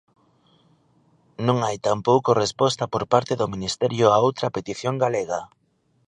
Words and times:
Non 1.47 1.57
hai 1.65 1.77
tampouco 1.87 2.39
resposta 2.43 2.83
por 2.93 3.03
parte 3.13 3.33
do 3.39 3.51
Ministerio 3.53 4.05
a 4.11 4.17
outra 4.27 4.53
petición 4.57 4.95
galega. 5.03 5.41